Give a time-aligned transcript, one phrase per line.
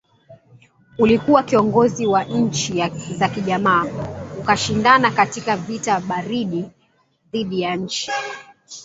[0.97, 2.83] ulikuwa kiongozi wa nchi
[3.17, 3.85] za kijamaa
[4.39, 6.65] ukishindana katika vita baridi
[7.31, 8.11] dhidi ya nchi